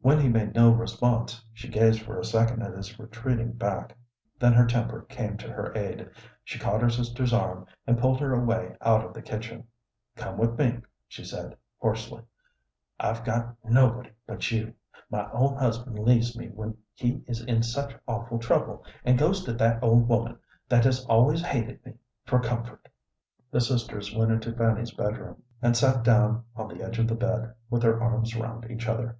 When 0.00 0.20
he 0.20 0.28
made 0.28 0.54
no 0.54 0.70
response, 0.70 1.44
she 1.52 1.66
gazed 1.68 2.02
for 2.02 2.16
a 2.16 2.24
second 2.24 2.62
at 2.62 2.72
his 2.72 2.96
retreating 3.00 3.54
back, 3.54 3.96
then 4.38 4.52
her 4.52 4.64
temper 4.64 5.02
came 5.08 5.36
to 5.38 5.50
her 5.52 5.72
aid. 5.76 6.08
She 6.44 6.60
caught 6.60 6.82
her 6.82 6.88
sister's 6.88 7.32
arm, 7.32 7.66
and 7.84 7.98
pulled 7.98 8.20
her 8.20 8.32
away 8.32 8.76
out 8.82 9.04
of 9.04 9.12
the 9.12 9.22
kitchen. 9.22 9.64
"Come 10.14 10.38
with 10.38 10.56
me," 10.56 10.82
she 11.08 11.24
said, 11.24 11.56
hoarsely. 11.78 12.22
"I've 13.00 13.24
got 13.24 13.56
nobody 13.64 14.10
but 14.24 14.48
you. 14.52 14.72
My 15.10 15.28
own 15.32 15.56
husband 15.56 15.98
leaves 15.98 16.38
me 16.38 16.46
when 16.46 16.76
he 16.94 17.20
is 17.26 17.40
in 17.40 17.64
such 17.64 17.96
awful 18.06 18.38
trouble, 18.38 18.84
and 19.04 19.18
goes 19.18 19.42
to 19.46 19.52
that 19.54 19.82
old 19.82 20.06
woman, 20.06 20.38
that 20.68 20.84
has 20.84 21.04
always 21.06 21.42
hated 21.42 21.84
me, 21.84 21.94
for 22.24 22.38
comfort." 22.38 22.88
The 23.50 23.60
sisters 23.60 24.14
went 24.14 24.30
into 24.30 24.54
Fanny's 24.54 24.92
bedroom, 24.94 25.42
and 25.60 25.76
sat 25.76 26.04
down 26.04 26.44
on 26.54 26.68
the 26.68 26.84
edge 26.84 27.00
of 27.00 27.08
the 27.08 27.16
bed, 27.16 27.52
with 27.68 27.82
their 27.82 28.00
arms 28.00 28.36
round 28.36 28.70
each 28.70 28.86
other. 28.86 29.16